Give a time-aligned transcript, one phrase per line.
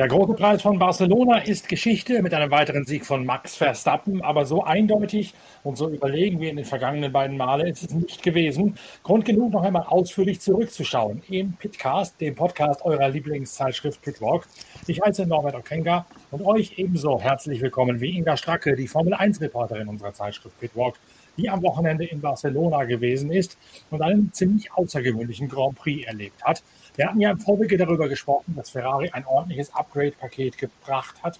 [0.00, 4.46] Der große Preis von Barcelona ist Geschichte mit einem weiteren Sieg von Max Verstappen, aber
[4.46, 8.78] so eindeutig und so überlegen wie in den vergangenen beiden Male ist es nicht gewesen.
[9.02, 14.46] Grund genug, noch einmal ausführlich zurückzuschauen im Pitcast, dem Podcast eurer Lieblingszeitschrift Pitwalk.
[14.86, 19.42] Ich heiße Norbert Okenga und euch ebenso herzlich willkommen wie Inga Stracke, die Formel 1
[19.42, 20.94] Reporterin unserer Zeitschrift Pitwalk
[21.36, 23.56] die am Wochenende in Barcelona gewesen ist
[23.90, 26.62] und einen ziemlich außergewöhnlichen Grand Prix erlebt hat.
[26.96, 31.38] Wir hatten ja im Vorwege darüber gesprochen, dass Ferrari ein ordentliches Upgrade-Paket gebracht hat,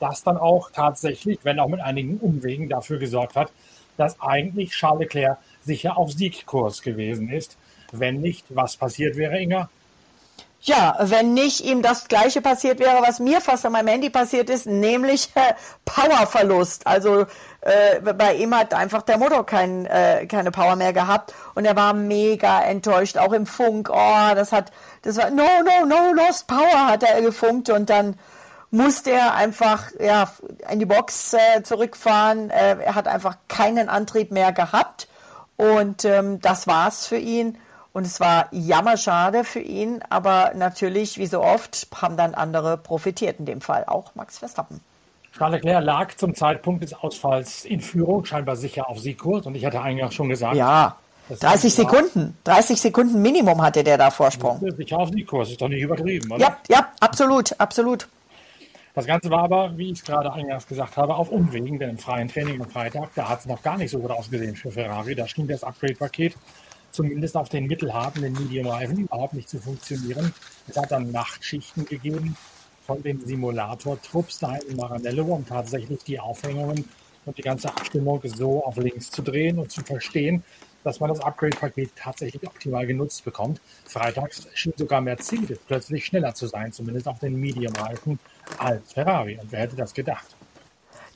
[0.00, 3.52] das dann auch tatsächlich, wenn auch mit einigen Umwegen, dafür gesorgt hat,
[3.96, 7.56] dass eigentlich Charles Leclerc sicher auf Siegkurs gewesen ist.
[7.92, 9.70] Wenn nicht, was passiert wäre, Inga?
[10.66, 14.50] Ja, wenn nicht ihm das Gleiche passiert wäre, was mir fast an meinem Handy passiert
[14.50, 16.88] ist, nämlich äh, Powerverlust.
[16.88, 17.26] Also
[17.60, 21.76] äh, bei ihm hat einfach der Motor kein, äh, keine Power mehr gehabt und er
[21.76, 23.90] war mega enttäuscht, auch im Funk.
[23.92, 24.72] Oh, das hat,
[25.02, 28.18] das war no, no, no, lost power hat er gefunkt und dann
[28.72, 30.32] musste er einfach ja,
[30.68, 32.50] in die Box äh, zurückfahren.
[32.50, 35.06] Äh, er hat einfach keinen Antrieb mehr gehabt
[35.56, 37.56] und ähm, das war's für ihn.
[37.96, 43.38] Und es war jammerschade für ihn, aber natürlich, wie so oft, haben dann andere profitiert,
[43.38, 44.82] in dem Fall auch Max Verstappen.
[45.34, 49.46] Charles Leclerc lag zum Zeitpunkt des Ausfalls in Führung, scheinbar sicher auf Siegkurs.
[49.46, 50.56] Und ich hatte eigentlich auch schon gesagt.
[50.56, 50.96] Ja,
[51.40, 52.36] 30 Sekunden.
[52.44, 54.60] 30 Sekunden Minimum hatte der da Vorsprung.
[54.76, 56.42] Sicher auf Siegkurs, ist doch nicht übertrieben, oder?
[56.42, 58.08] Ja, ja, absolut, absolut.
[58.94, 61.98] Das Ganze war aber, wie ich es gerade eingangs gesagt habe, auf Umwegen, denn im
[61.98, 65.14] freien Training am Freitag, da hat es noch gar nicht so gut ausgesehen für Ferrari.
[65.14, 66.34] Da schien das Upgrade-Paket
[66.96, 70.32] zumindest auf den mittelharten, Medium-Reifen überhaupt nicht zu funktionieren.
[70.66, 72.36] Es hat dann Nachtschichten gegeben
[72.86, 76.88] von den Simulator-Trupps da in Maranello, um tatsächlich die Aufhängungen
[77.26, 80.42] und die ganze Abstimmung so auf links zu drehen und zu verstehen,
[80.84, 83.60] dass man das Upgrade-Paket tatsächlich optimal genutzt bekommt.
[83.84, 88.18] Freitags schien sogar Mercedes plötzlich schneller zu sein, zumindest auf den Medium-Reifen
[88.56, 89.38] als Ferrari.
[89.40, 90.35] Und wer hätte das gedacht?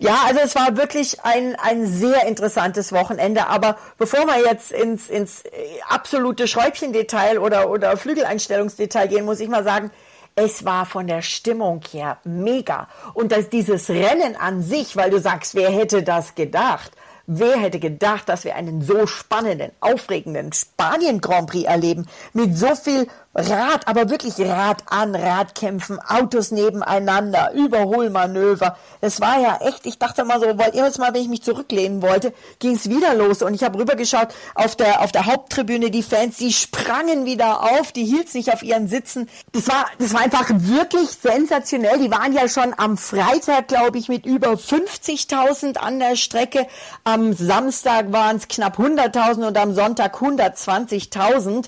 [0.03, 3.49] Ja, also es war wirklich ein, ein sehr interessantes Wochenende.
[3.49, 5.51] Aber bevor wir jetzt ins, ins äh,
[5.87, 9.91] absolute Schräubchendetail oder, oder Flügeleinstellungsdetail gehen, muss ich mal sagen,
[10.37, 12.89] es war von der Stimmung her mega.
[13.13, 16.93] Und dass dieses Rennen an sich, weil du sagst, wer hätte das gedacht?
[17.27, 22.75] Wer hätte gedacht, dass wir einen so spannenden, aufregenden Spanien Grand Prix erleben mit so
[22.75, 28.77] viel Rad, aber wirklich Rad an Rad kämpfen, Autos nebeneinander, Überholmanöver.
[29.01, 32.03] Es war ja echt, ich dachte mal so, weil jedes Mal, wenn ich mich zurücklehnen
[32.03, 36.03] wollte, ging es wieder los und ich habe rübergeschaut auf der auf der Haupttribüne die
[36.03, 39.29] Fans, die sprangen wieder auf, die hielten sich auf ihren Sitzen.
[39.53, 42.01] Das war das war einfach wirklich sensationell.
[42.01, 46.67] Die waren ja schon am Freitag, glaube ich, mit über 50.000 an der Strecke.
[47.05, 51.67] Am Samstag waren es knapp 100.000 und am Sonntag 120.000.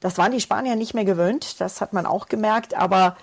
[0.00, 3.16] Das waren die Spanier nicht mehr gewöhnt, das hat man auch gemerkt, aber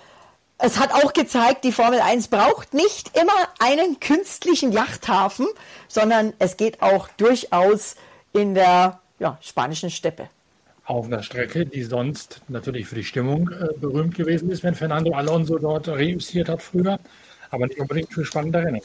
[0.58, 5.46] es hat auch gezeigt, die Formel 1 braucht nicht immer einen künstlichen Yachthafen,
[5.86, 7.96] sondern es geht auch durchaus
[8.32, 10.28] in der ja, spanischen Steppe.
[10.84, 15.12] Auf einer Strecke, die sonst natürlich für die Stimmung äh, berühmt gewesen ist, wenn Fernando
[15.12, 16.98] Alonso dort reüssiert hat früher,
[17.50, 18.80] aber nicht unbedingt für spannende Rennen.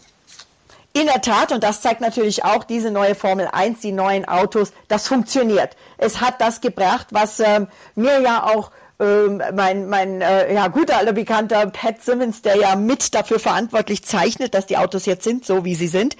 [0.96, 4.74] In der Tat, und das zeigt natürlich auch diese neue Formel 1, die neuen Autos,
[4.88, 5.76] das funktioniert.
[5.98, 10.98] Es hat das gebracht, was ähm, mir ja auch ähm, mein, mein äh, ja, guter
[10.98, 15.48] alter Bekannter Pat Simmons, der ja mit dafür verantwortlich zeichnet, dass die Autos jetzt sind,
[15.48, 16.16] so wie sie sind,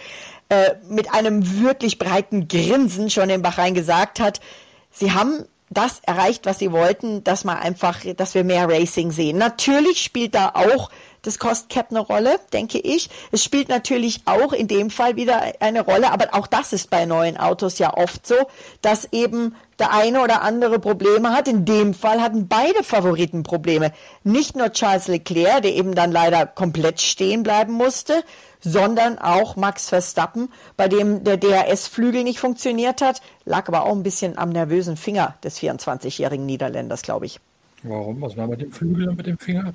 [0.50, 4.42] äh, mit einem wirklich breiten Grinsen schon in Bahrain gesagt hat,
[4.90, 9.38] sie haben das erreicht, was sie wollten, dass man einfach, dass wir mehr Racing sehen.
[9.38, 10.90] Natürlich spielt da auch
[11.24, 13.10] das Cost Cap eine Rolle, denke ich.
[13.32, 17.06] Es spielt natürlich auch in dem Fall wieder eine Rolle, aber auch das ist bei
[17.06, 18.36] neuen Autos ja oft so,
[18.82, 21.48] dass eben der eine oder andere Probleme hat.
[21.48, 23.92] In dem Fall hatten beide Favoriten Probleme.
[24.24, 28.24] Nicht nur Charles Leclerc, der eben dann leider komplett stehen bleiben musste,
[28.60, 34.04] sondern auch Max Verstappen, bei dem der DRS-Flügel nicht funktioniert hat, lag aber auch ein
[34.04, 37.40] bisschen am nervösen Finger des 24-jährigen Niederländers, glaube ich.
[37.84, 38.22] Warum?
[38.22, 39.74] Was war mit dem Flügel und mit dem Finger?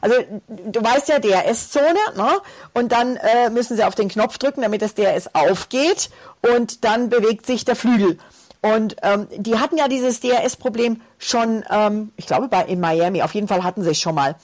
[0.00, 0.16] Also
[0.48, 2.38] du weißt ja DRS-Zone, ne?
[2.74, 6.10] Und dann äh, müssen sie auf den Knopf drücken, damit das DRS aufgeht
[6.42, 8.18] und dann bewegt sich der Flügel.
[8.62, 13.34] Und ähm, die hatten ja dieses DRS-Problem schon, ähm, ich glaube, bei, in Miami, auf
[13.34, 14.36] jeden Fall hatten sie es schon mal.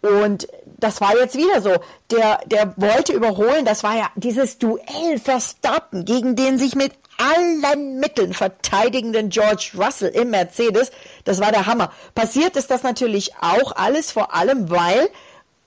[0.00, 0.48] Und
[0.78, 1.74] das war jetzt wieder so.
[2.10, 7.98] Der, der wollte überholen, das war ja dieses Duell Verstappen, gegen den sich mit allen
[7.98, 10.90] Mitteln verteidigenden George Russell im Mercedes.
[11.24, 11.90] Das war der Hammer.
[12.14, 15.08] Passiert ist das natürlich auch alles, vor allem weil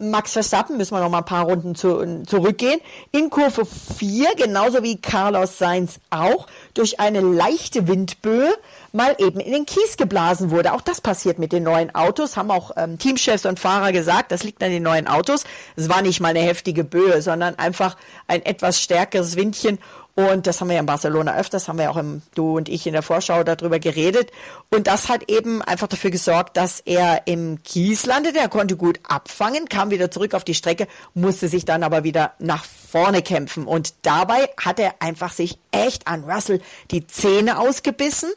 [0.01, 2.81] Max Verstappen, müssen wir noch mal ein paar Runden zu, zurückgehen,
[3.11, 8.51] in Kurve 4, genauso wie Carlos Sainz auch, durch eine leichte Windböe
[8.93, 10.73] mal eben in den Kies geblasen wurde.
[10.73, 14.43] Auch das passiert mit den neuen Autos, haben auch ähm, Teamchefs und Fahrer gesagt, das
[14.43, 15.43] liegt an den neuen Autos.
[15.75, 17.95] Es war nicht mal eine heftige Böe, sondern einfach
[18.27, 19.77] ein etwas stärkeres Windchen
[20.15, 22.85] und das haben wir ja in Barcelona öfters, haben wir auch im, du und ich
[22.85, 24.31] in der Vorschau darüber geredet.
[24.69, 28.39] Und das hat eben einfach dafür gesorgt, dass er im Kies landete.
[28.39, 32.33] Er konnte gut abfangen, kam wieder zurück auf die Strecke, musste sich dann aber wieder
[32.39, 33.65] nach vorne kämpfen.
[33.65, 36.61] Und dabei hat er einfach sich echt an Russell
[36.91, 38.31] die Zähne ausgebissen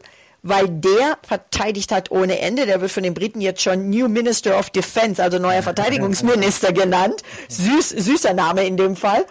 [0.44, 2.66] weil der verteidigt hat ohne Ende.
[2.66, 7.22] Der wird von den Briten jetzt schon New Minister of Defense, also neuer Verteidigungsminister genannt.
[7.48, 9.24] Süß, süßer Name in dem Fall.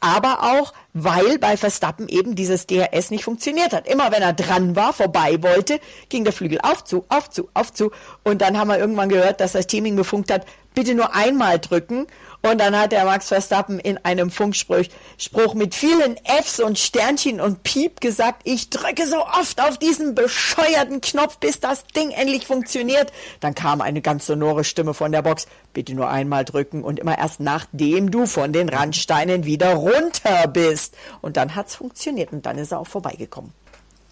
[0.00, 3.86] Aber auch, weil bei Verstappen eben dieses DRS nicht funktioniert hat.
[3.86, 5.78] Immer wenn er dran war, vorbei wollte,
[6.08, 7.92] ging der Flügel auf zu, auf zu, auf zu.
[8.24, 10.46] Und dann haben wir irgendwann gehört, dass das Teaming befunkt hat,
[10.76, 12.06] bitte nur einmal drücken.
[12.42, 14.84] Und dann hat der Max Verstappen in einem Funkspruch
[15.18, 20.14] Spruch mit vielen Fs und Sternchen und Piep gesagt, ich drücke so oft auf diesen
[20.14, 23.12] bescheuerten Knopf, bis das Ding endlich funktioniert.
[23.40, 27.18] Dann kam eine ganz sonore Stimme von der Box, bitte nur einmal drücken und immer
[27.18, 30.96] erst nachdem du von den Randsteinen wieder runter bist.
[31.22, 33.52] Und dann hat's funktioniert und dann ist er auch vorbeigekommen.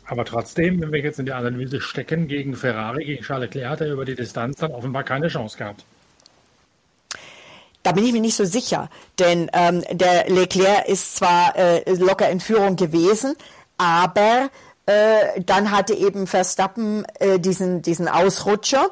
[0.06, 3.80] Aber trotzdem, wenn wir jetzt in die Analyse stecken, gegen Ferrari, gegen Charles Leclerc hat
[3.82, 5.84] er über die Distanz dann offenbar keine Chance gehabt.
[7.84, 8.90] Da bin ich mir nicht so sicher,
[9.20, 13.36] denn ähm, der Leclerc ist zwar äh, locker in Führung gewesen,
[13.78, 14.50] aber
[14.86, 18.90] äh, dann hatte eben Verstappen äh, diesen, diesen Ausrutscher,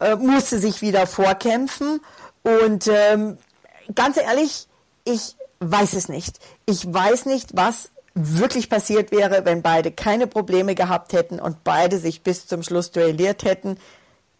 [0.00, 2.00] äh, musste sich wieder vorkämpfen
[2.42, 3.38] und ähm,
[3.94, 4.66] ganz ehrlich,
[5.04, 6.38] ich weiß es nicht.
[6.66, 11.98] Ich weiß nicht, was wirklich passiert wäre, wenn beide keine Probleme gehabt hätten und beide
[11.98, 13.78] sich bis zum Schluss duelliert hätten.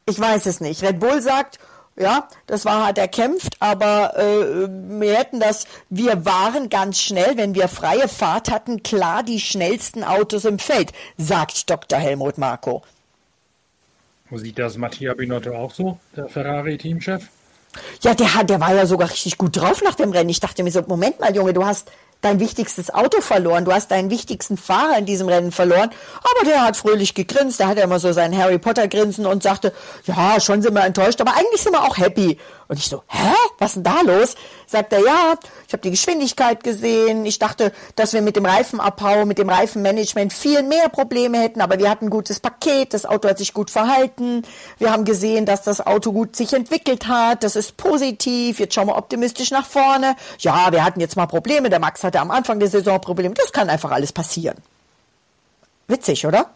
[0.07, 0.83] Ich weiß es nicht.
[0.83, 1.59] Red Bull sagt,
[1.97, 7.55] ja, das war halt erkämpft, aber äh, wir hätten das, wir waren ganz schnell, wenn
[7.55, 11.99] wir freie Fahrt hatten, klar die schnellsten Autos im Feld, sagt Dr.
[11.99, 12.83] Helmut Marko.
[14.35, 17.29] Sieht das Mattia Binotto auch so, der Ferrari-Teamchef?
[18.01, 20.31] Ja, der, der war ja sogar richtig gut drauf nach dem Rennen.
[20.31, 21.91] Ich dachte mir so, Moment mal, Junge, du hast
[22.23, 26.65] dein wichtigstes Auto verloren, du hast deinen wichtigsten Fahrer in diesem Rennen verloren, aber der
[26.65, 29.73] hat fröhlich gegrinst, der hatte immer so sein Harry Potter Grinsen und sagte,
[30.05, 32.39] ja, schon sind wir enttäuscht, aber eigentlich sind wir auch happy.
[32.73, 33.35] Und ich so, hä?
[33.59, 34.35] Was ist denn da los?
[34.67, 35.35] Sagt er, ja,
[35.67, 37.27] ich habe die Geschwindigkeit gesehen.
[37.27, 41.79] Ich dachte, dass wir mit dem Reifenabbau, mit dem Reifenmanagement viel mehr Probleme hätten, aber
[41.79, 44.47] wir hatten ein gutes Paket, das Auto hat sich gut verhalten.
[44.79, 47.45] Wir haben gesehen, dass das Auto gut sich entwickelt hat.
[47.45, 48.59] Das ist positiv.
[48.59, 50.17] Jetzt schauen wir optimistisch nach vorne.
[50.39, 51.69] Ja, wir hatten jetzt mal Probleme.
[51.69, 53.35] Der Max hatte am Anfang der Saison Probleme.
[53.35, 54.57] Das kann einfach alles passieren.
[55.89, 56.49] Witzig, oder?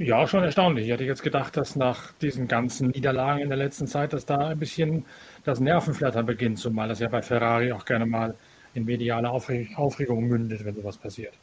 [0.00, 0.86] Ja, schon erstaunlich.
[0.86, 4.48] Ich hätte jetzt gedacht, dass nach diesen ganzen Niederlagen in der letzten Zeit, dass da
[4.48, 5.04] ein bisschen
[5.44, 8.34] das Nervenflattern beginnt, zumal das ja bei Ferrari auch gerne mal
[8.72, 11.34] in mediale Aufregung mündet, wenn sowas passiert.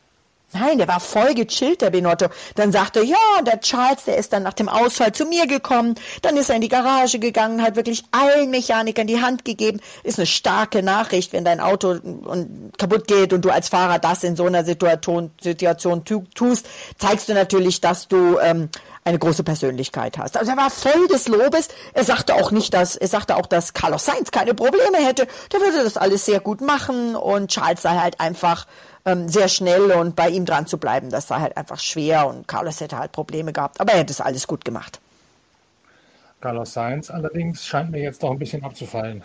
[0.53, 2.27] Nein, der war voll gechillt, der Benotto.
[2.55, 5.95] Dann sagte, ja, der Charles, der ist dann nach dem Ausfall zu mir gekommen.
[6.21, 9.81] Dann ist er in die Garage gegangen, hat wirklich allen Mechanikern die Hand gegeben.
[10.03, 11.99] Ist eine starke Nachricht, wenn dein Auto
[12.77, 16.65] kaputt geht und du als Fahrer das in so einer Situation, Situation tust,
[16.97, 18.69] zeigst du natürlich, dass du ähm,
[19.07, 20.37] eine große Persönlichkeit hast.
[20.37, 21.69] Also er war voll des Lobes.
[21.93, 25.27] Er sagte auch nicht, dass, er sagte auch, dass Carlos Sainz keine Probleme hätte.
[25.53, 28.67] Der würde das alles sehr gut machen und Charles sei halt einfach
[29.05, 32.47] ähm, sehr schnell und bei ihm dran zu bleiben, das sei halt einfach schwer und
[32.47, 34.99] Carlos hätte halt Probleme gehabt, aber er hätte es alles gut gemacht.
[36.41, 39.23] Carlos Sainz allerdings scheint mir jetzt doch ein bisschen abzufallen.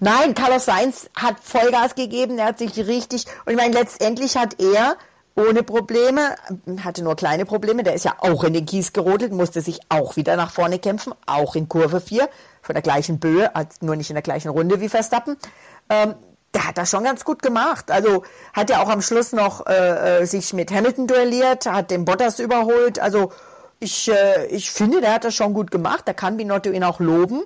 [0.00, 4.60] Nein, Carlos Sainz hat Vollgas gegeben, er hat sich richtig, und ich meine, letztendlich hat
[4.60, 4.96] er
[5.36, 6.34] ohne Probleme,
[6.82, 10.16] hatte nur kleine Probleme, der ist ja auch in den Kies gerodelt, musste sich auch
[10.16, 12.28] wieder nach vorne kämpfen, auch in Kurve 4,
[12.62, 15.36] von der gleichen Böe, nur nicht in der gleichen Runde wie Verstappen.
[15.88, 16.14] Ähm,
[16.52, 17.90] der hat das schon ganz gut gemacht.
[17.90, 22.04] Also hat er auch am Schluss noch äh, äh, sich mit Hamilton duelliert, hat den
[22.04, 22.98] Bottas überholt.
[22.98, 23.32] Also
[23.78, 26.02] ich, äh, ich finde, der hat das schon gut gemacht.
[26.06, 27.44] Da kann Binotto ihn auch loben.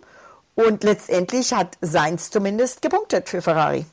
[0.54, 3.86] Und letztendlich hat Seins zumindest gepunktet für Ferrari.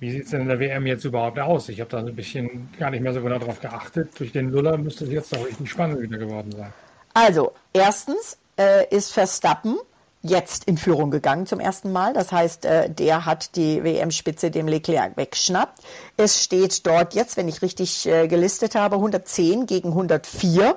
[0.00, 1.68] Wie sieht es denn in der WM jetzt überhaupt aus?
[1.68, 4.18] Ich habe da ein bisschen gar nicht mehr so genau darauf geachtet.
[4.18, 6.72] Durch den Luller müsste es jetzt doch richtig spannend wieder geworden sein.
[7.12, 9.76] Also, erstens äh, ist Verstappen
[10.22, 12.14] jetzt in Führung gegangen zum ersten Mal.
[12.14, 15.80] Das heißt, äh, der hat die WM-Spitze dem Leclerc weggeschnappt.
[16.16, 20.76] Es steht dort jetzt, wenn ich richtig äh, gelistet habe, 110 gegen 104.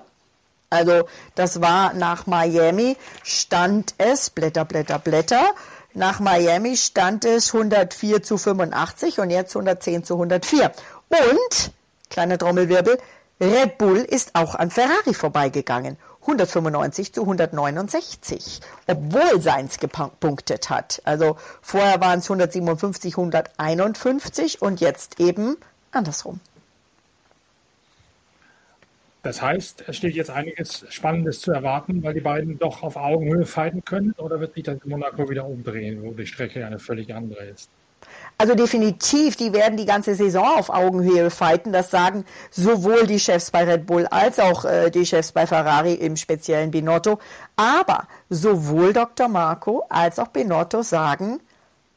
[0.69, 5.53] Also das war nach Miami stand es, Blätter, Blätter, Blätter.
[5.95, 10.71] Nach Miami stand es 104 zu 85 und jetzt 110 zu 104.
[11.09, 11.71] Und,
[12.09, 12.97] kleiner Trommelwirbel,
[13.39, 15.97] Red Bull ist auch an Ferrari vorbeigegangen.
[16.21, 21.01] 195 zu 169, obwohl Seins gepunktet hat.
[21.03, 25.57] Also vorher waren es 157, 151 und jetzt eben
[25.91, 26.39] andersrum.
[29.23, 33.45] Das heißt, es steht jetzt einiges Spannendes zu erwarten, weil die beiden doch auf Augenhöhe
[33.45, 37.45] fighten können, oder wird sich das Monaco wieder umdrehen, wo die Strecke eine völlig andere
[37.45, 37.69] ist?
[38.37, 41.71] Also definitiv, die werden die ganze Saison auf Augenhöhe fighten.
[41.71, 45.93] Das sagen sowohl die Chefs bei Red Bull als auch äh, die Chefs bei Ferrari,
[45.93, 47.19] im speziellen Binotto.
[47.55, 49.29] Aber sowohl Dr.
[49.29, 51.39] Marco als auch Binotto sagen,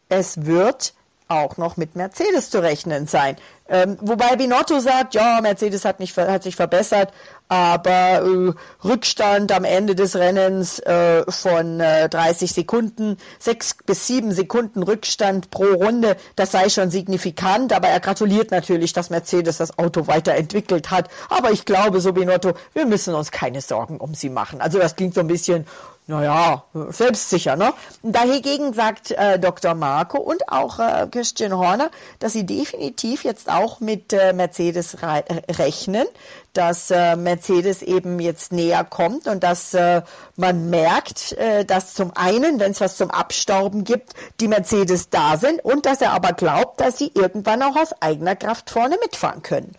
[0.09, 0.95] es wird
[1.29, 3.37] auch noch mit Mercedes zu rechnen sein.
[3.69, 7.13] Ähm, wobei Binotto sagt, ja, Mercedes hat, nicht, hat sich verbessert,
[7.49, 8.53] aber äh,
[8.87, 15.51] Rückstand am Ende des Rennens äh, von äh, 30 Sekunden, sechs bis sieben Sekunden Rückstand
[15.51, 20.93] pro Runde, das sei schon signifikant, aber er gratuliert natürlich, dass Mercedes das Auto weiterentwickelt
[20.93, 21.09] hat.
[21.29, 24.61] Aber ich glaube, so Binotto, wir müssen uns keine Sorgen um sie machen.
[24.61, 25.67] Also das klingt so ein bisschen,
[26.09, 27.73] naja, selbstsicher, ne?
[28.05, 29.75] Dagegen sagt äh, Dr.
[29.75, 36.07] Marco und auch äh, Christian Horner, dass sie definitiv jetzt auch mit äh, Mercedes rechnen,
[36.53, 40.03] dass äh, Mercedes eben jetzt näher kommt und dass äh,
[40.37, 45.37] man merkt, äh, dass zum einen, wenn es was zum Abstauben gibt, die Mercedes da
[45.37, 49.43] sind und dass er aber glaubt, dass sie irgendwann auch aus eigener Kraft vorne mitfahren
[49.43, 49.73] können.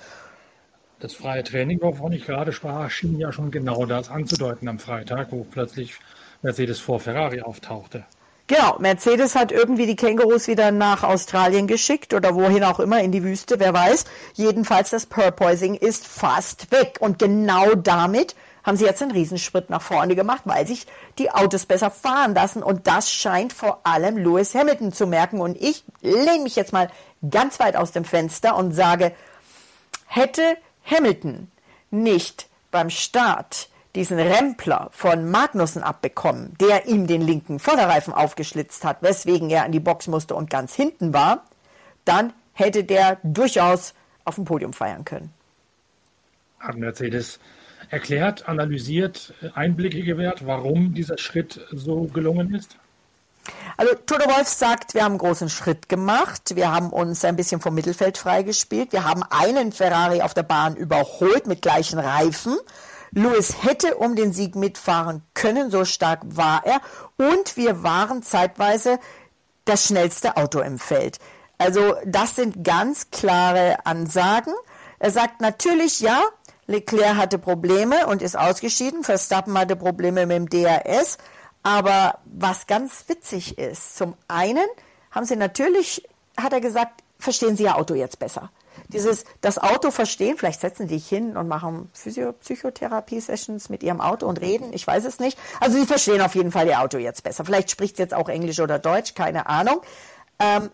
[0.99, 5.31] Das freie Training, wovon ich gerade sprach, schien ja schon genau das anzudeuten am Freitag,
[5.31, 5.93] wo plötzlich
[6.41, 8.05] Mercedes vor Ferrari auftauchte.
[8.47, 13.11] Genau, Mercedes hat irgendwie die Kängurus wieder nach Australien geschickt oder wohin auch immer in
[13.11, 14.05] die Wüste, wer weiß.
[14.35, 19.81] Jedenfalls das Purpoising ist fast weg und genau damit haben sie jetzt einen Riesenschritt nach
[19.81, 24.55] vorne gemacht, weil sich die Autos besser fahren lassen und das scheint vor allem Lewis
[24.55, 26.89] Hamilton zu merken und ich lehne mich jetzt mal
[27.29, 29.13] ganz weit aus dem Fenster und sage,
[30.05, 31.51] hätte Hamilton
[31.91, 33.67] nicht beim Start
[33.97, 39.71] diesen Rempler von Magnussen abbekommen, der ihm den linken Vorderreifen aufgeschlitzt hat, weswegen er an
[39.71, 41.43] die Box musste und ganz hinten war,
[42.05, 45.33] dann hätte der durchaus auf dem Podium feiern können.
[46.59, 47.39] Hat Mercedes
[47.89, 52.77] erklärt, analysiert, Einblicke gewährt, warum dieser Schritt so gelungen ist?
[53.77, 56.55] Also Toto Wolf sagt, wir haben einen großen Schritt gemacht.
[56.55, 58.91] Wir haben uns ein bisschen vom Mittelfeld freigespielt.
[58.91, 62.57] Wir haben einen Ferrari auf der Bahn überholt mit gleichen Reifen.
[63.11, 66.81] Lewis hätte um den Sieg mitfahren können, so stark war er.
[67.17, 68.99] Und wir waren zeitweise
[69.65, 71.19] das schnellste Auto im Feld.
[71.57, 74.53] Also das sind ganz klare Ansagen.
[74.99, 76.21] Er sagt natürlich, ja,
[76.67, 79.03] Leclerc hatte Probleme und ist ausgeschieden.
[79.03, 81.17] Verstappen hatte Probleme mit dem DRS.
[81.63, 84.67] Aber was ganz witzig ist, zum einen
[85.11, 86.07] haben sie natürlich,
[86.39, 88.51] hat er gesagt, verstehen Sie Ihr Auto jetzt besser
[88.89, 94.01] dieses, das Auto verstehen, vielleicht setzen die sich hin und machen Physio Psychotherapie-Sessions mit ihrem
[94.01, 95.37] Auto und reden, ich weiß es nicht.
[95.59, 97.45] Also sie verstehen auf jeden Fall ihr Auto jetzt besser.
[97.45, 99.81] Vielleicht spricht jetzt auch Englisch oder Deutsch, keine Ahnung.
[100.39, 100.69] Ähm,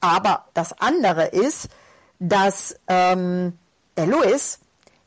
[0.00, 1.68] aber das andere ist,
[2.18, 3.58] dass ähm,
[3.96, 4.60] der Louis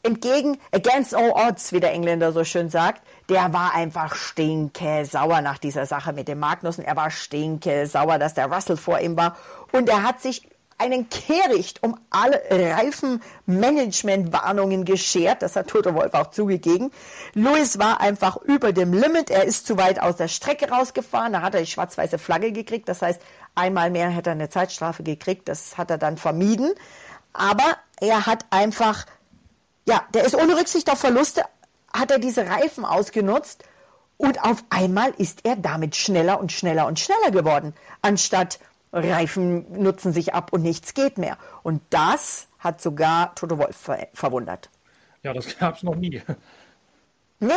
[0.04, 5.42] entgegen, against all odds, wie der Engländer so schön sagt, der war einfach stinke sauer
[5.42, 6.84] nach dieser Sache mit dem Magnussen.
[6.84, 9.38] Er war stinke sauer, dass der Russell vor ihm war.
[9.72, 10.50] Und er hat sich
[10.82, 15.44] einen Kehricht um alle Reifenmanagement-Warnungen geschert.
[15.44, 16.90] Das hat Toto Wolf auch zugegeben.
[17.34, 19.30] Lewis war einfach über dem Limit.
[19.30, 21.34] Er ist zu weit aus der Strecke rausgefahren.
[21.34, 22.90] Da hat er die schwarz-weiße Flagge gekriegt.
[22.90, 23.22] Das heißt,
[23.54, 25.48] einmal mehr hätte er eine Zeitstrafe gekriegt.
[25.48, 26.72] Das hat er dann vermieden.
[27.32, 29.06] Aber er hat einfach,
[29.88, 31.44] ja, der ist ohne Rücksicht auf Verluste,
[31.94, 33.66] hat er diese Reifen ausgenutzt.
[34.18, 37.76] Und auf einmal ist er damit schneller und schneller und schneller geworden.
[38.02, 38.58] Anstatt
[38.94, 41.38] Reifen nutzen sich ab und nichts geht mehr.
[41.64, 44.70] Und das hat sogar Toto Wolf ver verwundert.
[45.24, 46.22] Ja, das gab es noch nie.
[47.44, 47.54] Nee,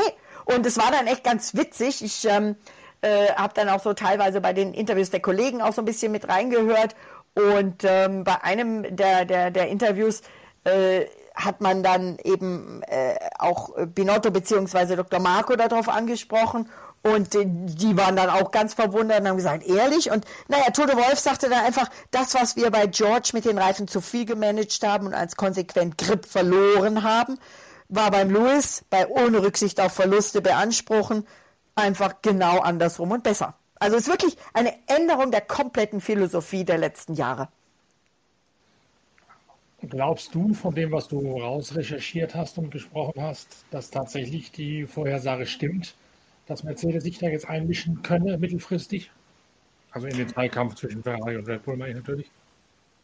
[0.46, 2.02] und es war dann echt ganz witzig.
[2.02, 2.56] Ich ähm,
[3.02, 6.10] äh, habe dann auch so teilweise bei den Interviews der Kollegen auch so ein bisschen
[6.10, 6.96] mit reingehört.
[7.34, 10.22] Und ähm, bei einem der, der, der Interviews
[10.64, 14.96] äh, hat man dann eben äh, auch Binotto bzw.
[14.96, 15.20] Dr.
[15.20, 16.70] Marco darauf angesprochen
[17.04, 20.10] und die waren dann auch ganz verwundert und haben gesagt, ehrlich?
[20.10, 23.86] Und naja, Toto Wolf sagte dann einfach, das, was wir bei George mit den Reifen
[23.86, 27.38] zu viel gemanagt haben und als konsequent Grip verloren haben,
[27.88, 31.26] war beim Lewis bei ohne Rücksicht auf Verluste beanspruchen
[31.74, 33.54] einfach genau andersrum und besser.
[33.76, 37.48] Also es ist wirklich eine Änderung der kompletten Philosophie der letzten Jahre.
[39.82, 45.44] Glaubst du von dem, was du rausrecherchiert hast und gesprochen hast, dass tatsächlich die Vorhersage
[45.44, 45.94] stimmt?
[46.46, 49.10] Dass Mercedes sich da jetzt einmischen könne, mittelfristig?
[49.90, 52.30] Also in den Dreikampf zwischen Ferrari und Red Bull meine ich natürlich.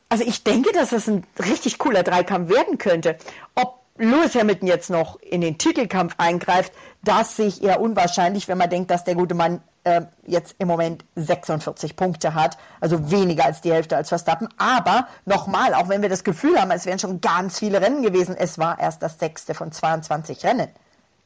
[0.09, 3.17] Also ich denke, dass das ein richtig cooler Dreikampf werden könnte.
[3.55, 8.59] Ob Lewis Hamilton jetzt noch in den Titelkampf eingreift, das sehe ich eher unwahrscheinlich, wenn
[8.59, 13.45] man denkt, dass der gute Mann äh, jetzt im Moment 46 Punkte hat, also weniger
[13.45, 14.49] als die Hälfte als Verstappen.
[14.59, 18.37] Aber nochmal, auch wenn wir das Gefühl haben, es wären schon ganz viele Rennen gewesen,
[18.37, 20.69] es war erst das sechste von 22 Rennen.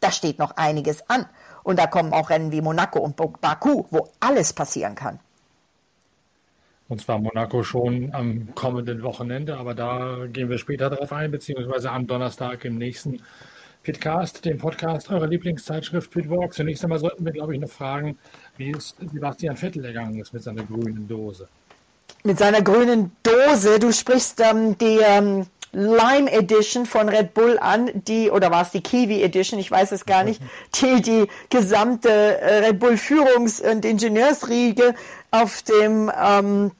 [0.00, 1.26] Da steht noch einiges an.
[1.64, 5.18] Und da kommen auch Rennen wie Monaco und Baku, wo alles passieren kann.
[6.88, 11.90] Und zwar Monaco schon am kommenden Wochenende, aber da gehen wir später darauf ein, beziehungsweise
[11.90, 13.22] am Donnerstag im nächsten
[13.82, 16.52] Pitcast, dem Podcast eurer Lieblingszeitschrift Pitwalk.
[16.52, 18.18] Zunächst einmal sollten wir, glaube ich, noch fragen,
[18.58, 21.48] wie es Sebastian Vettel ergangen ist mit seiner grünen Dose.
[22.22, 27.90] Mit seiner grünen Dose, du sprichst ähm, die ähm, Lime Edition von Red Bull an,
[27.92, 30.40] die, oder war es die Kiwi Edition, ich weiß es gar nicht,
[30.80, 34.94] die die gesamte äh, Red Bull Führungs- und Ingenieursriege
[35.30, 36.70] auf dem ähm,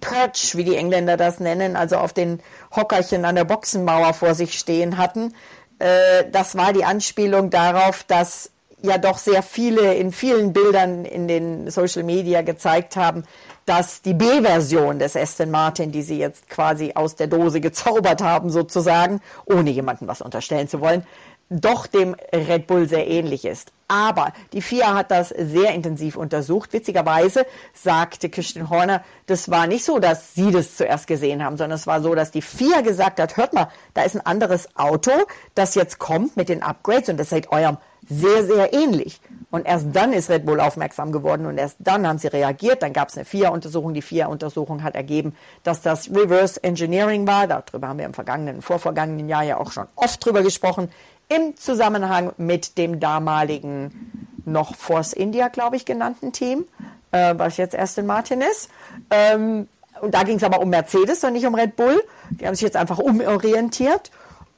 [0.00, 2.40] Perch, wie die Engländer das nennen, also auf den
[2.74, 5.34] Hockerchen an der Boxenmauer vor sich stehen hatten.
[5.78, 8.50] Äh, das war die Anspielung darauf, dass
[8.82, 13.24] ja doch sehr viele in vielen Bildern in den Social Media gezeigt haben,
[13.66, 18.50] dass die B-Version des Aston Martin, die sie jetzt quasi aus der Dose gezaubert haben
[18.50, 21.06] sozusagen, ohne jemandem was unterstellen zu wollen,
[21.50, 23.72] doch dem Red Bull sehr ähnlich ist.
[23.88, 26.74] Aber die FIA hat das sehr intensiv untersucht.
[26.74, 31.76] Witzigerweise sagte Christian Horner, das war nicht so, dass sie das zuerst gesehen haben, sondern
[31.76, 35.10] es war so, dass die FIA gesagt hat, hört mal, da ist ein anderes Auto,
[35.54, 39.20] das jetzt kommt mit den Upgrades und das seid eurem sehr, sehr ähnlich.
[39.50, 42.82] Und erst dann ist Red Bull aufmerksam geworden und erst dann haben sie reagiert.
[42.82, 43.94] Dann gab es eine FIA-Untersuchung.
[43.94, 47.46] Die FIA-Untersuchung hat ergeben, dass das Reverse Engineering war.
[47.46, 50.90] Darüber haben wir im vergangenen, vorvergangenen Jahr ja auch schon oft drüber gesprochen
[51.28, 56.64] im Zusammenhang mit dem damaligen noch Force India, glaube ich, genannten Team,
[57.12, 58.70] äh, was jetzt Aston Martin ist.
[59.10, 59.68] Ähm,
[60.00, 62.02] und da ging es aber um Mercedes und nicht um Red Bull.
[62.30, 64.10] Die haben sich jetzt einfach umorientiert.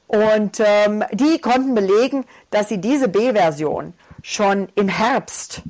[0.07, 5.61] Und ähm, die konnten belegen, dass sie diese B-Version schon im Herbst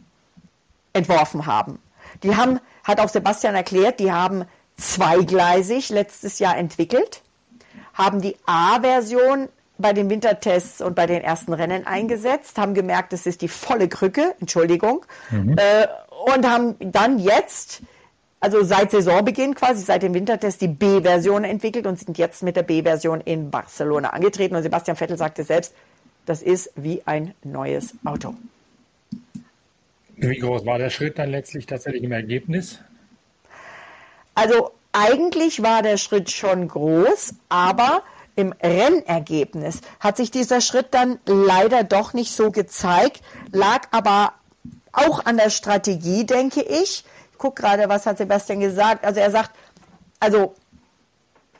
[0.94, 1.80] entworfen haben.
[2.24, 4.46] Die haben, hat auch Sebastian erklärt, die haben
[4.78, 7.22] zweigleisig letztes Jahr entwickelt,
[7.94, 9.48] haben die A-Version
[9.82, 13.88] bei den Wintertests und bei den ersten Rennen eingesetzt, haben gemerkt, es ist die volle
[13.88, 15.58] Krücke, Entschuldigung, mhm.
[15.58, 15.88] äh,
[16.26, 17.82] und haben dann jetzt,
[18.40, 22.64] also seit Saisonbeginn quasi, seit dem Wintertest, die B-Version entwickelt und sind jetzt mit der
[22.64, 24.56] B-Version in Barcelona angetreten.
[24.56, 25.74] Und Sebastian Vettel sagte selbst,
[26.26, 28.36] das ist wie ein neues Auto.
[30.18, 32.80] Wie groß war der Schritt dann letztlich tatsächlich im Ergebnis?
[34.36, 38.04] Also eigentlich war der Schritt schon groß, aber
[38.36, 44.34] im Rennergebnis hat sich dieser Schritt dann leider doch nicht so gezeigt, lag aber
[44.92, 47.06] auch an der Strategie, denke ich.
[47.32, 49.06] Ich gucke gerade, was hat Sebastian gesagt.
[49.06, 49.52] Also er sagt,
[50.20, 50.56] also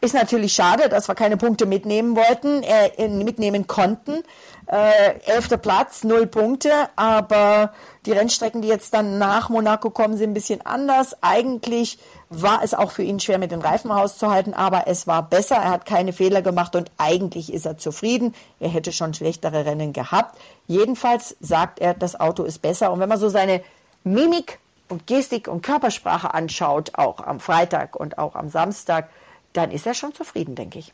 [0.02, 4.24] ist natürlich schade, dass wir keine Punkte mitnehmen wollten, äh, mitnehmen konnten.
[4.66, 7.74] Äh, elfter Platz, null Punkte, aber
[8.06, 11.16] die Rennstrecken, die jetzt dann nach Monaco kommen, sind ein bisschen anders.
[11.22, 12.00] Eigentlich
[12.34, 15.58] war es auch für ihn schwer mit den Reifen auszuhalten, aber es war besser.
[15.58, 18.34] Er hat keine Fehler gemacht und eigentlich ist er zufrieden.
[18.62, 20.40] Er hätte schon schlechtere Rennen gehabt.
[20.66, 22.94] Jedenfalls sagt er, das Auto ist besser.
[22.94, 23.62] Und wenn man so seine
[24.06, 29.10] Mimik und Gestik und Körpersprache anschaut, auch am Freitag und auch am Samstag,
[29.52, 30.94] dann ist er schon zufrieden, denke ich.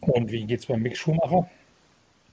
[0.00, 1.46] Und wie geht es beim Mick Schumacher?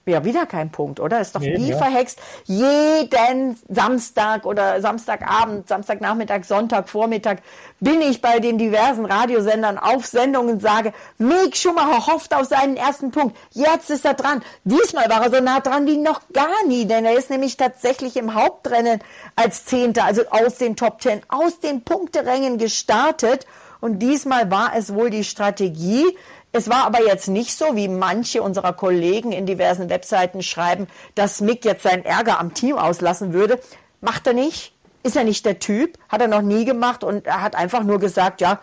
[0.08, 1.20] Ja, wieder kein Punkt, oder?
[1.20, 1.78] Ist doch nee, wie ja.
[1.78, 2.20] verhext.
[2.44, 7.38] Jeden Samstag oder Samstagabend, Samstagnachmittag, Sonntag, Vormittag
[7.80, 12.76] bin ich bei den diversen Radiosendern auf Sendung und sage, Mick Schumacher hofft auf seinen
[12.76, 13.36] ersten Punkt.
[13.50, 14.42] Jetzt ist er dran.
[14.62, 18.16] Diesmal war er so nah dran wie noch gar nie, denn er ist nämlich tatsächlich
[18.16, 19.00] im Hauptrennen
[19.34, 23.44] als Zehnter, also aus den Top Ten, aus den Punkterängen gestartet.
[23.80, 26.16] Und diesmal war es wohl die Strategie,
[26.56, 31.40] es war aber jetzt nicht so, wie manche unserer Kollegen in diversen Webseiten schreiben, dass
[31.40, 33.60] Mick jetzt seinen Ärger am Team auslassen würde.
[34.00, 34.72] Macht er nicht.
[35.02, 35.98] Ist er nicht der Typ.
[36.08, 38.60] Hat er noch nie gemacht und er hat einfach nur gesagt, ja,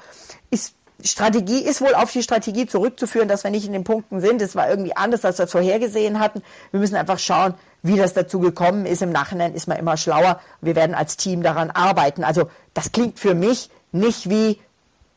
[0.50, 4.42] ist, Strategie ist wohl auf die Strategie zurückzuführen, dass wir nicht in den Punkten sind.
[4.42, 6.42] Es war irgendwie anders, als wir es vorhergesehen hatten.
[6.72, 9.02] Wir müssen einfach schauen, wie das dazu gekommen ist.
[9.02, 10.40] Im Nachhinein ist man immer schlauer.
[10.62, 12.24] Wir werden als Team daran arbeiten.
[12.24, 14.60] Also das klingt für mich nicht wie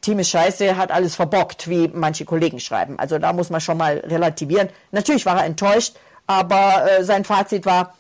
[0.07, 2.97] Team ist scheiße, hat alles verbockt, wie manche Kollegen schreiben.
[2.97, 4.69] Also da muss man schon mal relativieren.
[4.93, 5.97] Natürlich war er enttäuscht,
[6.29, 7.97] aber äh, sein Fazit war,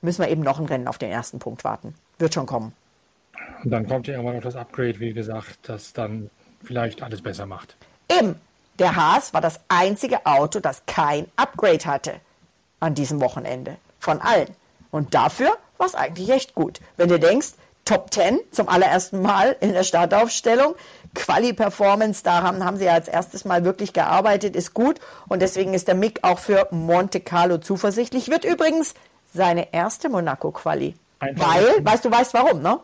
[0.00, 1.94] müssen wir eben noch ein Rennen auf den ersten Punkt warten.
[2.18, 2.72] Wird schon kommen.
[3.64, 6.30] Und dann kommt ja irgendwann noch das Upgrade, wie gesagt, das dann
[6.62, 7.76] vielleicht alles besser macht.
[8.08, 8.36] Eben.
[8.78, 12.12] Der Haas war das einzige Auto, das kein Upgrade hatte
[12.78, 13.76] an diesem Wochenende.
[13.98, 14.46] Von allen.
[14.92, 16.80] Und dafür war es eigentlich echt gut.
[16.96, 17.54] Wenn du denkst,
[17.88, 20.74] Top 10 zum allerersten Mal in der Startaufstellung.
[21.14, 25.88] Quali-Performance, da haben, sie ja als erstes Mal wirklich gearbeitet, ist gut und deswegen ist
[25.88, 28.28] der Mick auch für Monte Carlo zuversichtlich.
[28.28, 28.94] Wird übrigens
[29.32, 30.94] seine erste Monaco-Quali.
[31.20, 32.78] Weil, weißt du, weißt warum, ne?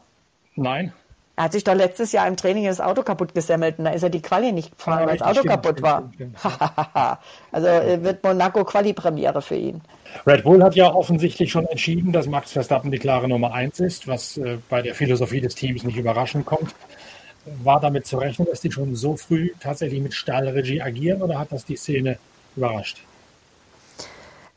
[0.57, 0.93] Nein.
[1.37, 4.05] Er hat sich doch letztes Jahr im Training das Auto kaputt gesemmelt und da ist
[4.05, 6.11] er die Quali nicht gefahren, ah, weil das Auto stimmt, kaputt war.
[6.15, 7.19] Stimmt, stimmt,
[7.51, 9.81] also äh, wird Monaco Quali-Premiere für ihn.
[10.29, 14.07] Red Bull hat ja offensichtlich schon entschieden, dass Max Verstappen die klare Nummer 1 ist,
[14.07, 16.73] was äh, bei der Philosophie des Teams nicht überraschend kommt.
[17.63, 21.53] War damit zu rechnen, dass die schon so früh tatsächlich mit Stahlregie agieren oder hat
[21.53, 22.19] das die Szene
[22.57, 23.03] überrascht?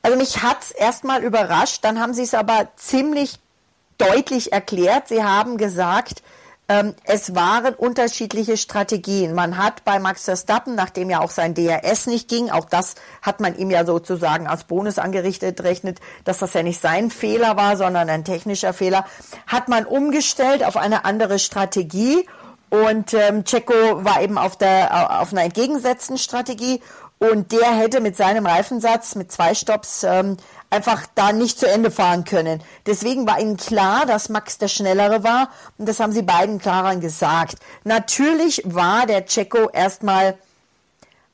[0.02, 3.40] Also mich hat es erstmal überrascht, dann haben sie es aber ziemlich
[3.98, 5.10] deutlich erklärt.
[5.10, 6.22] Sie haben gesagt,
[6.70, 9.34] ähm, es waren unterschiedliche Strategien.
[9.34, 13.40] Man hat bei Max Verstappen, nachdem ja auch sein DRS nicht ging, auch das hat
[13.40, 17.78] man ihm ja sozusagen als Bonus angerichtet, rechnet, dass das ja nicht sein Fehler war,
[17.78, 19.06] sondern ein technischer Fehler,
[19.46, 22.28] hat man umgestellt auf eine andere Strategie.
[22.70, 26.82] Und ähm, Checo war eben auf der auf einer entgegengesetzten Strategie
[27.20, 30.38] und der hätte mit seinem Reifensatz mit zwei Stops ähm,
[30.70, 32.62] einfach da nicht zu Ende fahren können.
[32.86, 36.96] Deswegen war ihnen klar, dass Max der Schnellere war und das haben sie beiden klar
[36.98, 37.56] gesagt.
[37.84, 40.38] Natürlich war der Checo erstmal,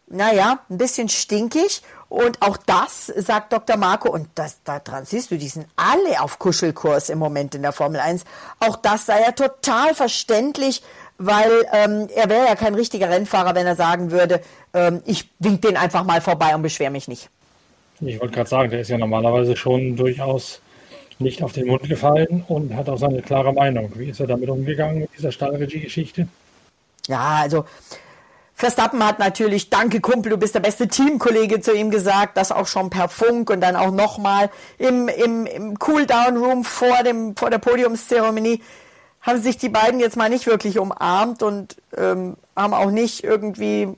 [0.08, 1.82] naja, ein bisschen stinkig
[2.14, 3.76] und auch das sagt Dr.
[3.76, 7.72] Marco, und das, daran siehst du, die sind alle auf Kuschelkurs im Moment in der
[7.72, 8.24] Formel 1.
[8.60, 10.84] Auch das sei ja total verständlich,
[11.26, 14.42] weil ähm, er wäre ja kein richtiger Rennfahrer, wenn er sagen würde,
[14.74, 17.30] ähm, ich wink den einfach mal vorbei und beschwere mich nicht.
[18.00, 20.62] Ich wollte gerade sagen, der ist ja normalerweise schon durchaus
[21.20, 23.92] nicht auf den Mund gefallen und hat auch seine klare Meinung.
[23.96, 26.28] Wie ist er damit umgegangen mit dieser Stahlregie-Geschichte?
[27.08, 27.66] Ja, also
[28.56, 32.68] Verstappen hat natürlich, danke Kumpel, du bist der beste Teamkollege zu ihm gesagt, das auch
[32.68, 37.58] schon per Funk und dann auch nochmal im, im, im Cool-Down-Room vor, dem, vor der
[37.58, 38.62] Podiumszeremonie
[39.24, 43.90] haben sich die beiden jetzt mal nicht wirklich umarmt und ähm, haben auch nicht irgendwie,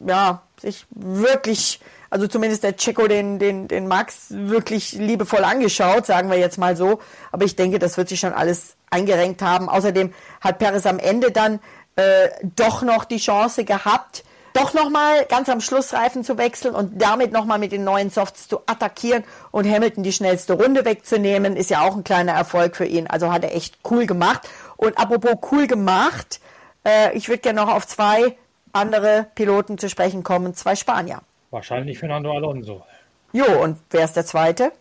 [0.00, 6.30] ja, sich wirklich also zumindest der Checo den, den, den Max wirklich liebevoll angeschaut, sagen
[6.30, 7.00] wir jetzt mal so.
[7.32, 9.68] Aber ich denke, das wird sich schon alles eingerenkt haben.
[9.68, 11.60] Außerdem hat Perez am Ende dann
[11.96, 14.24] äh, doch noch die Chance gehabt,
[14.58, 18.48] doch nochmal ganz am Schluss Reifen zu wechseln und damit nochmal mit den neuen Softs
[18.48, 22.84] zu attackieren und Hamilton die schnellste Runde wegzunehmen, ist ja auch ein kleiner Erfolg für
[22.84, 23.06] ihn.
[23.06, 24.48] Also hat er echt cool gemacht.
[24.76, 26.40] Und apropos cool gemacht,
[26.84, 28.36] äh, ich würde gerne noch auf zwei
[28.72, 31.20] andere Piloten zu sprechen kommen, zwei Spanier.
[31.50, 32.84] Wahrscheinlich Fernando Alonso.
[33.32, 34.72] Jo, und wer ist der Zweite?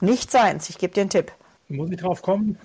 [0.00, 1.32] Nicht seins, ich gebe dir einen Tipp.
[1.68, 2.58] Muss ich drauf kommen?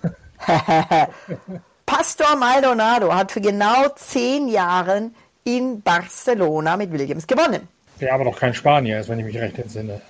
[1.86, 5.12] Pastor Maldonado hat für genau zehn Jahre
[5.48, 7.70] in Barcelona mit Williams gewonnen.
[8.02, 10.02] Der aber noch kein Spanier ist, wenn ich mich recht entsinne.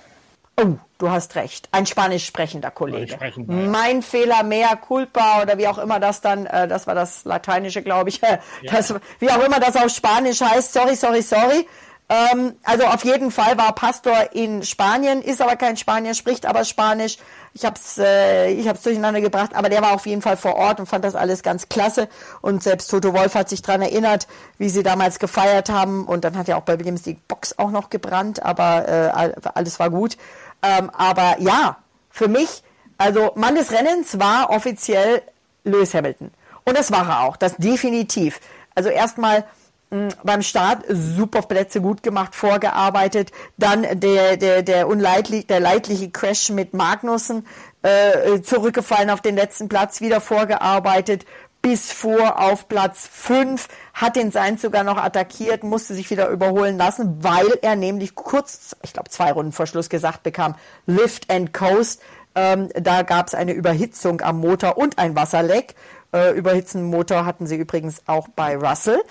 [0.60, 1.68] Oh, du hast recht.
[1.70, 3.12] Ein spanisch sprechender Kollege.
[3.12, 7.24] Sprechend, mein Fehler, mehr culpa oder wie auch immer das dann, äh, das war das
[7.24, 8.40] Lateinische, glaube ich, ja.
[8.64, 10.72] das, wie auch immer das auf Spanisch heißt.
[10.72, 11.66] Sorry, sorry, sorry.
[12.10, 16.64] Ähm, also auf jeden Fall war Pastor in Spanien, ist aber kein Spanier, spricht aber
[16.64, 17.18] Spanisch.
[17.52, 20.56] Ich habe es äh, ich hab's durcheinander gebracht, aber der war auf jeden Fall vor
[20.56, 22.08] Ort und fand das alles ganz klasse.
[22.40, 26.06] Und selbst Toto Wolf hat sich daran erinnert, wie sie damals gefeiert haben.
[26.06, 29.78] Und dann hat ja auch bei Williams die Box auch noch gebrannt, aber äh, alles
[29.78, 30.16] war gut.
[30.62, 31.76] Ähm, aber ja,
[32.10, 32.62] für mich,
[32.96, 35.22] also Mann des Rennens war offiziell
[35.64, 36.30] Lewis Hamilton.
[36.64, 38.40] Und das war er auch, das definitiv.
[38.74, 39.44] Also erstmal
[40.22, 43.32] beim Start super Plätze gut gemacht, vorgearbeitet.
[43.56, 47.46] Dann der, der, der, unleidlich, der leidliche Crash mit Magnussen,
[47.82, 51.24] äh, zurückgefallen auf den letzten Platz, wieder vorgearbeitet,
[51.62, 56.78] bis vor auf Platz 5, hat den Sein sogar noch attackiert, musste sich wieder überholen
[56.78, 60.54] lassen, weil er nämlich kurz, ich glaube zwei Runden vor Schluss gesagt bekam,
[60.86, 62.02] Lift and Coast.
[62.34, 65.74] Ähm, da gab es eine Überhitzung am Motor und ein Wasserleck.
[66.12, 69.02] Äh, überhitzenden Motor hatten sie übrigens auch bei Russell.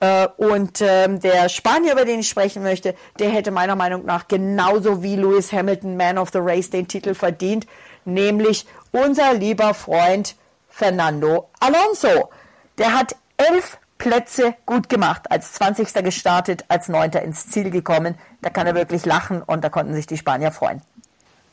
[0.00, 4.28] Äh, und ähm, der Spanier, über den ich sprechen möchte, der hätte meiner Meinung nach
[4.28, 7.66] genauso wie Lewis Hamilton Man of the Race den Titel verdient,
[8.04, 10.36] nämlich unser lieber Freund
[10.68, 12.30] Fernando Alonso.
[12.78, 16.04] Der hat elf Plätze gut gemacht, als 20.
[16.04, 17.12] gestartet, als 9.
[17.12, 18.16] ins Ziel gekommen.
[18.42, 20.82] Da kann er wirklich lachen und da konnten sich die Spanier freuen.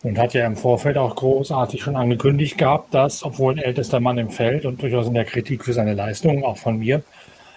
[0.04, 4.18] Und hat ja im Vorfeld auch großartig schon angekündigt gehabt, dass, obwohl ein ältester Mann
[4.18, 7.04] im Feld und durchaus in der Kritik für seine Leistungen, auch von mir,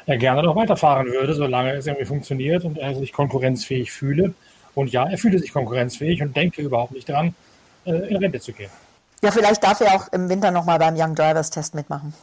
[0.06, 4.34] er gerne noch weiterfahren würde, solange es irgendwie funktioniert und er sich konkurrenzfähig fühle.
[4.74, 7.34] Und ja, er fühle sich konkurrenzfähig und denke überhaupt nicht dran,
[7.84, 8.70] äh, in Rente zu gehen.
[9.22, 12.14] Ja, vielleicht darf er auch im Winter nochmal beim Young Drivers Test mitmachen.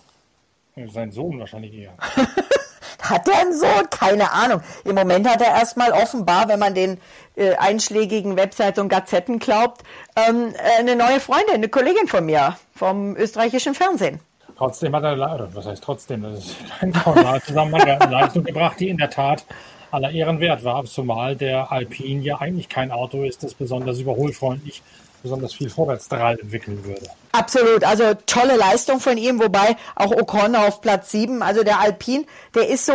[0.91, 1.93] Sein Sohn wahrscheinlich eher.
[3.01, 3.89] hat er einen Sohn?
[3.89, 4.61] Keine Ahnung.
[4.85, 6.99] Im Moment hat er erstmal offenbar, wenn man den
[7.35, 9.83] äh, einschlägigen Websites und Gazetten glaubt,
[10.15, 14.19] ähm, eine neue Freundin, eine Kollegin von mir vom österreichischen Fernsehen.
[14.57, 16.23] Trotzdem hat er, was heißt trotzdem,
[16.81, 19.45] er hat eine Leistung gebracht, die in der Tat
[19.91, 24.81] aller Ehren wert war, zumal der Alpine ja eigentlich kein Auto ist, das besonders überholfreundlich
[25.21, 27.07] besonders viel Vorwärtsdrall entwickeln würde.
[27.31, 32.25] Absolut, also tolle Leistung von ihm, wobei auch Ocon auf Platz 7, also der Alpine,
[32.53, 32.93] der ist so,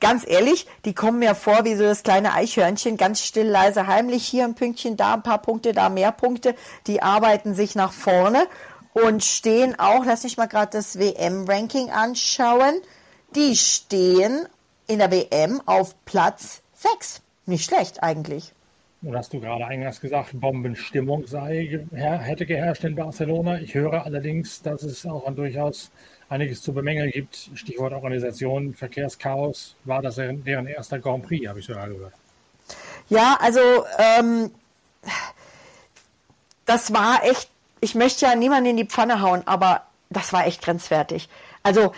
[0.00, 4.26] ganz ehrlich, die kommen mir vor wie so das kleine Eichhörnchen, ganz still, leise, heimlich,
[4.26, 6.54] hier ein Pünktchen, da ein paar Punkte, da mehr Punkte,
[6.86, 8.46] die arbeiten sich nach vorne
[8.96, 12.80] und stehen auch, lass mich mal gerade das WM-Ranking anschauen,
[13.34, 14.48] die stehen
[14.86, 17.20] in der WM auf Platz 6.
[17.44, 18.54] Nicht schlecht eigentlich.
[19.02, 23.60] Nun hast du gerade eingangs gesagt, Bombenstimmung sei, hätte geherrscht in Barcelona.
[23.60, 25.90] Ich höre allerdings, dass es auch an durchaus
[26.30, 27.50] einiges zu bemängeln gibt.
[27.54, 29.76] Stichwort Organisation, Verkehrschaos.
[29.84, 32.14] War das deren erster Grand Prix, habe ich sogar gehört.
[33.10, 33.60] Ja, also
[33.98, 34.50] ähm,
[36.64, 40.62] das war echt, ich möchte ja niemanden in die Pfanne hauen, aber das war echt
[40.62, 41.28] grenzwertig.
[41.62, 41.92] Also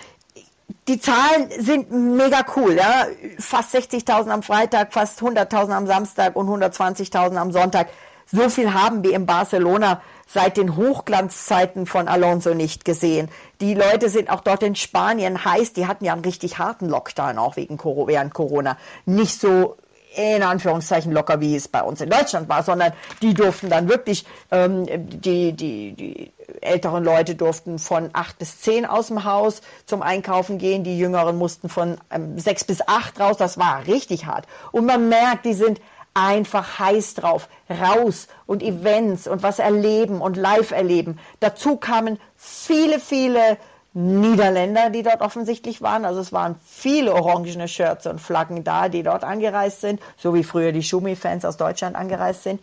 [0.87, 3.07] die Zahlen sind mega cool, ja.
[3.39, 7.89] Fast 60.000 am Freitag, fast 100.000 am Samstag und 120.000 am Sonntag.
[8.31, 13.31] So viel haben wir in Barcelona seit den Hochglanzzeiten von Alonso nicht gesehen.
[13.63, 15.73] Die Leute sind auch dort in Spanien heiß.
[15.73, 18.77] Die hatten ja einen richtig harten Lockdown auch wegen während Corona.
[19.07, 19.77] Nicht so
[20.19, 24.25] in Anführungszeichen locker, wie es bei uns in Deutschland war, sondern die durften dann wirklich,
[24.51, 30.03] ähm, die, die, die älteren Leute durften von acht bis zehn aus dem Haus zum
[30.03, 34.47] Einkaufen gehen, die Jüngeren mussten von ähm, sechs bis acht raus, das war richtig hart.
[34.73, 35.81] Und man merkt, die sind
[36.15, 41.21] einfach heiß drauf, raus und Events und was erleben und live erleben.
[41.39, 43.57] Dazu kamen viele, viele
[43.95, 46.05] Niederländer, die dort offensichtlich waren.
[46.05, 50.45] Also es waren viele orangene Shirts und Flaggen da, die dort angereist sind, so wie
[50.45, 52.63] früher die Schumi-Fans aus Deutschland angereist sind.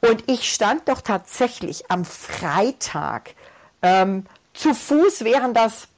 [0.00, 3.34] Und ich stand doch tatsächlich am Freitag
[3.82, 5.88] ähm, zu Fuß, wären das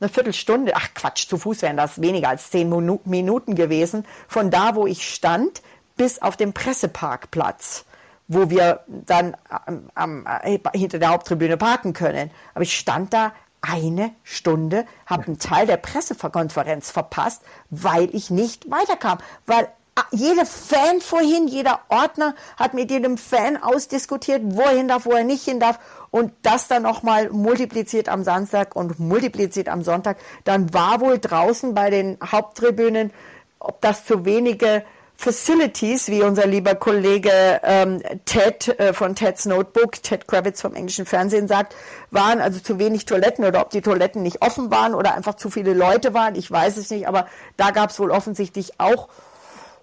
[0.00, 2.68] eine Viertelstunde, ach Quatsch, zu Fuß wären das weniger als zehn
[3.04, 5.62] Minuten gewesen, von da, wo ich stand,
[5.96, 7.84] bis auf den Presseparkplatz
[8.28, 10.26] wo wir dann am, am,
[10.72, 12.30] hinter der Haupttribüne parken können.
[12.54, 13.32] Aber ich stand da
[13.62, 19.18] eine Stunde, habe einen Teil der Pressekonferenz verpasst, weil ich nicht weiterkam.
[19.46, 24.88] Weil ah, jeder Fan vorhin, jeder Ordner hat mit jedem Fan ausdiskutiert, wo er hin
[24.88, 25.78] darf, wo er nicht hin darf.
[26.10, 30.18] Und das dann nochmal multipliziert am Samstag und multipliziert am Sonntag.
[30.44, 33.12] Dann war wohl draußen bei den Haupttribünen,
[33.60, 34.84] ob das zu wenige
[35.22, 37.30] Facilities, wie unser lieber Kollege
[37.62, 41.76] ähm, Ted äh, von Ted's Notebook, Ted Kravitz vom englischen Fernsehen sagt,
[42.10, 45.48] waren also zu wenig Toiletten oder ob die Toiletten nicht offen waren oder einfach zu
[45.48, 49.08] viele Leute waren, ich weiß es nicht, aber da gab es wohl offensichtlich auch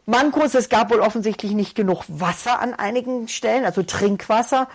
[0.06, 0.56] Mankos.
[0.56, 4.68] Es gab wohl offensichtlich nicht genug Wasser an einigen Stellen, also Trinkwasser.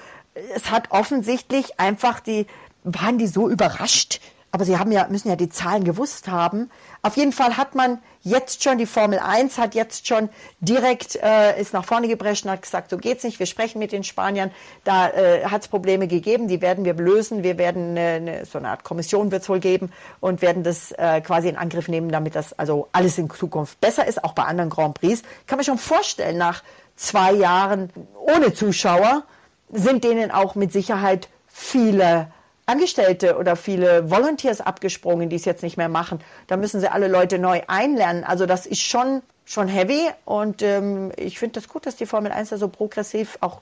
[0.57, 2.46] Es hat offensichtlich einfach die,
[2.85, 4.22] waren die so überrascht,
[4.55, 6.71] aber sie haben ja, müssen ja die Zahlen gewusst haben.
[7.03, 10.29] Auf jeden Fall hat man jetzt schon, die Formel 1 hat jetzt schon
[10.61, 13.90] direkt, äh, ist nach vorne geprescht und hat gesagt, so geht's nicht, wir sprechen mit
[13.90, 14.53] den Spaniern,
[14.85, 18.59] da äh, hat es Probleme gegeben, die werden wir lösen, wir werden äh, ne, so
[18.59, 19.90] eine Art Kommission wird es wohl geben
[20.21, 24.07] und werden das äh, quasi in Angriff nehmen, damit das also alles in Zukunft besser
[24.07, 25.23] ist, auch bei anderen Grand Prix.
[25.49, 26.62] Kann man schon vorstellen, nach
[26.95, 29.25] zwei Jahren ohne Zuschauer
[29.73, 32.29] sind denen auch mit Sicherheit viele
[32.66, 36.20] Angestellte oder viele Volunteers abgesprungen, die es jetzt nicht mehr machen.
[36.46, 38.24] Da müssen sie alle Leute neu einlernen.
[38.24, 42.33] Also das ist schon, schon heavy und ähm, ich finde das gut, dass die Formel
[42.33, 43.61] 1 da so progressiv auch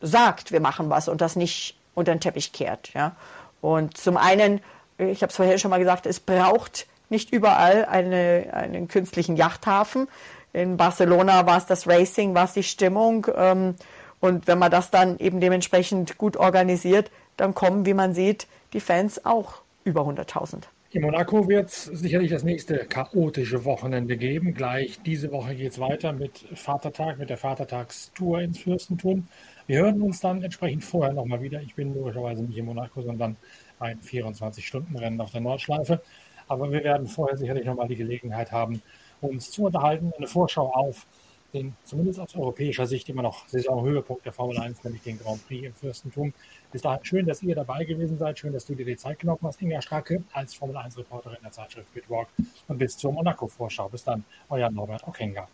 [0.00, 2.92] sagt, wir machen was und das nicht unter den Teppich kehrt.
[2.94, 3.14] Ja?
[3.60, 4.60] Und zum einen,
[4.98, 10.08] ich habe es vorher schon mal gesagt, es braucht nicht überall eine, einen künstlichen Yachthafen.
[10.52, 13.26] In Barcelona war es das Racing, war es die Stimmung.
[13.36, 13.74] Ähm,
[14.20, 17.10] und wenn man das dann eben dementsprechend gut organisiert,
[17.40, 20.64] dann kommen, wie man sieht, die Fans auch über 100.000.
[20.92, 24.54] In Monaco wird es sicherlich das nächste chaotische Wochenende geben.
[24.54, 29.28] Gleich diese Woche geht es weiter mit Vatertag, mit der Vatertagstour ins Fürstentum.
[29.68, 31.62] Wir hören uns dann entsprechend vorher nochmal wieder.
[31.62, 33.36] Ich bin logischerweise nicht in Monaco, sondern
[33.78, 36.02] ein 24-Stunden-Rennen auf der Nordschleife.
[36.48, 38.82] Aber wir werden vorher sicherlich nochmal die Gelegenheit haben,
[39.20, 41.06] uns zu unterhalten, eine Vorschau auf
[41.52, 45.66] den zumindest aus europäischer Sicht immer noch Saisonhöhepunkt der Formel 1, nämlich den Grand Prix
[45.66, 46.32] im Fürstentum.
[46.72, 48.38] Bis dahin schön, dass ihr dabei gewesen seid.
[48.38, 51.92] Schön, dass du dir die Zeit genommen hast, Inga Stracke, als Formel 1-Reporterin der Zeitschrift
[51.92, 52.28] Bitwalk.
[52.68, 53.88] Und bis zur Monaco-Vorschau.
[53.88, 55.48] Bis dann, euer Norbert Okenga.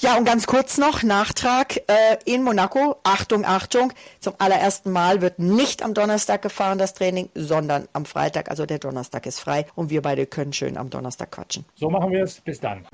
[0.00, 2.96] Ja, und ganz kurz noch Nachtrag äh, in Monaco.
[3.04, 8.50] Achtung, Achtung, zum allerersten Mal wird nicht am Donnerstag gefahren, das Training, sondern am Freitag.
[8.50, 11.64] Also der Donnerstag ist frei und wir beide können schön am Donnerstag quatschen.
[11.74, 12.40] So machen wir es.
[12.40, 12.84] Bis dann.